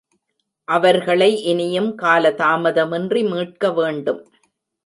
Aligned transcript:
அவர்களை 0.67 1.43
இனியும் 1.43 1.91
காலதாமதமின்றி 1.97 3.23
மீட்கவேண்டும். 3.29 4.21